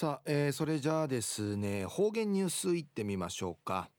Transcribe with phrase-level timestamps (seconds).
[0.00, 3.90] さあ、えー、それじゃあですね方言ニュースいってみましょうか、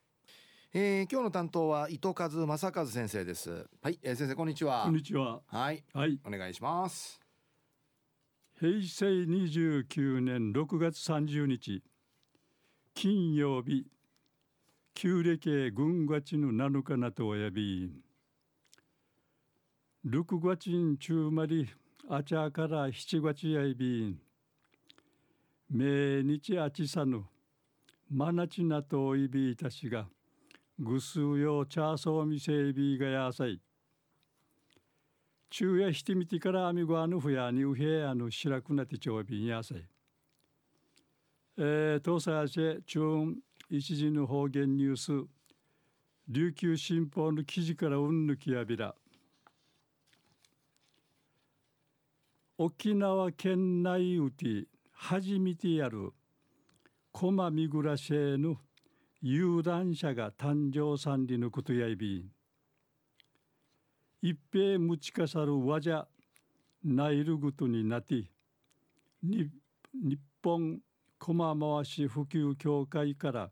[0.73, 3.67] えー、今日の担当は伊藤和正和先生です。
[3.83, 4.81] はい、えー、先生こんにちは。
[4.85, 5.41] こんにちは。
[5.45, 5.83] はい。
[5.93, 6.19] はい。
[6.25, 7.21] お願いします。
[8.59, 11.83] 平成29年6月30日。
[12.95, 13.85] 金曜日。
[14.95, 17.93] 旧暦軍月の7日なとおやび。
[20.07, 21.69] 6月に中まり
[22.09, 24.07] あちゃから7月やいび。
[24.07, 24.30] ん
[25.73, 27.23] 命日あちさぬ。
[28.09, 30.05] まなちなといびいたしが
[30.77, 33.57] ぐすうよチャーソーみせいびがやさい。
[35.49, 39.85] 昼夜してみてからあみごあぬふやにうへあぬしらくなてちょうびんやさい。
[41.57, 42.99] えー、東西アジェ中
[43.69, 45.25] 一時の方言ニュース。
[46.27, 48.93] 琉球新報の記事からうんぬきやびら。
[52.57, 54.65] 沖縄県内うて
[55.03, 56.13] 初めてやる
[57.11, 58.57] 駒見暮らしへの
[59.19, 62.25] 有段者が誕生さんりのことやいびん。
[64.21, 66.07] 一平むちかさるわじゃ
[66.83, 68.29] ないるぐとになって
[69.23, 69.49] 日
[70.43, 70.79] 本
[71.17, 73.49] 駒回し普及協会から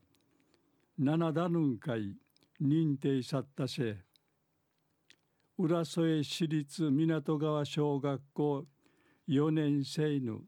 [1.00, 2.16] 七田ぬん会
[2.62, 3.98] 認定さったせ。
[5.58, 8.66] 浦添市立港川小学校
[9.28, 10.42] 4年生の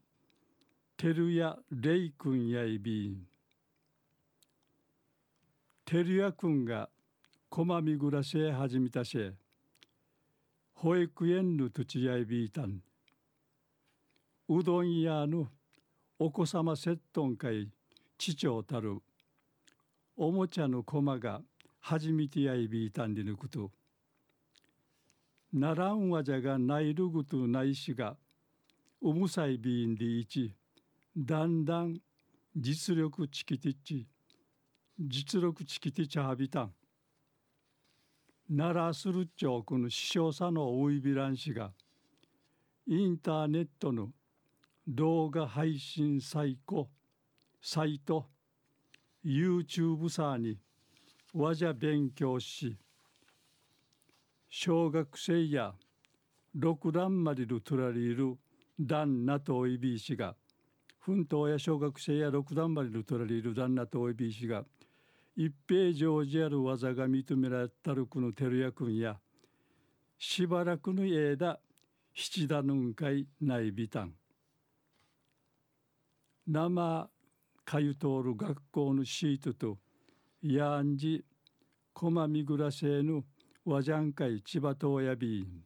[0.96, 3.26] 照屋玲君やいびん。
[5.84, 6.88] 照屋君が
[7.50, 9.32] 駒見暮らしへ始めたせ
[10.74, 12.80] 保育園の土地やいびいたん。
[14.48, 15.48] うどん屋の
[16.18, 17.68] お子様セットン会
[18.16, 18.98] 父長たる。
[20.16, 21.40] おもちゃの駒が
[21.80, 23.72] 初めてやいびいたんでぬこと。
[25.52, 28.16] ならんわじゃがないるぐとないしが
[29.00, 30.54] おむさいびんでいち
[31.14, 32.00] だんだん
[32.56, 34.06] 実力チキティッチ
[34.98, 36.72] 実力チキティチャハビタン。
[38.48, 41.72] 奈良するちょくの師匠さのおいびらんしが
[42.86, 44.08] インターネットの
[44.88, 46.88] 動画配信サイコ
[47.60, 48.26] サイト
[49.24, 50.58] YouTube さに
[51.34, 52.78] わじゃ勉強し
[54.48, 55.74] 小学生や
[56.54, 58.36] 六段までるとられる
[58.80, 60.34] 旦那とおいびいしが
[61.04, 64.64] 奮闘や小学生や六段までるとられる旦那とおいびいしが
[65.36, 69.18] 一平常時ある技が認められたるくの照屋君や
[70.18, 71.58] しばらくの間
[72.14, 74.14] 七田ぬんかいないびたん
[76.46, 77.10] 生
[77.64, 79.78] かゆ通る学校のシートと
[80.42, 81.24] やんじ
[81.94, 83.24] 駒見暮らせぬ
[83.64, 85.62] わじゃんかい千葉とやびん。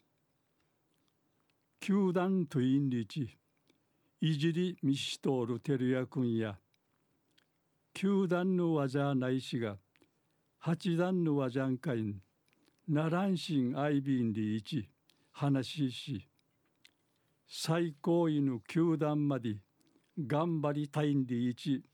[1.81, 3.37] 球団といんりち
[4.23, 6.57] いじりみし通る照屋君や
[7.93, 9.77] 九段の技ないしが
[10.59, 12.15] 八段の技んかいん
[12.89, 14.89] ならんしんあいびんりいち
[15.33, 16.29] 話しし
[17.47, 19.57] 最高位の九段まで
[20.19, 21.85] 頑張りたいんりいち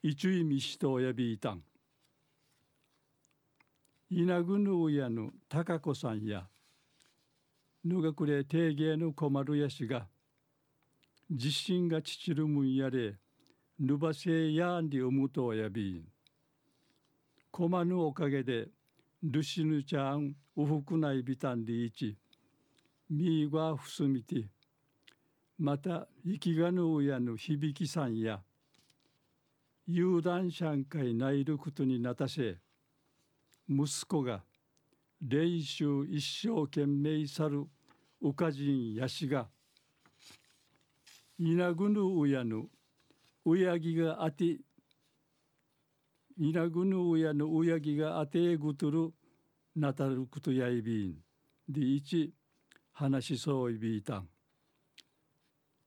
[0.00, 1.62] 一位みしとやびいたん
[4.10, 6.46] 稲ぐぬうやの高子さんや
[7.84, 10.06] ぬがくれ定芸の困るやしが
[11.30, 13.16] 自信がちちるむんやれ
[13.78, 16.04] ぬばせやんりうむとやびん。
[17.50, 18.68] こまぬおかげで、
[19.22, 22.16] ルシヌちゃん、うふくないびたんりいち、
[23.10, 24.48] みいがふすみて、
[25.58, 28.40] また、生きがぬうやぬ響きさんや、
[29.86, 32.56] 有段者んかいないることになたせ、
[33.68, 34.42] 息子が、
[35.20, 37.66] 練習一生懸命さる
[38.22, 39.46] うかじんやしが、
[41.38, 42.68] いなぐぬうやぬ
[43.44, 44.58] うやぎがあて
[46.40, 49.12] いなぐぬうやのうやぎがあてぐとる
[49.74, 51.14] なたることやいびん
[51.68, 52.32] でいち
[52.92, 54.28] 話しそういびいたん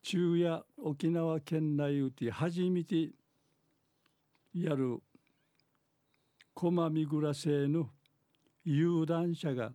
[0.04, 3.12] 中夜沖縄県内うて初めて
[4.54, 5.00] やる
[6.54, 7.90] 駒見暮せの
[8.66, 9.72] 有段者が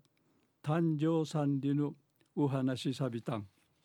[0.63, 1.93] 誕生さんでの
[2.35, 3.47] お話しさびたん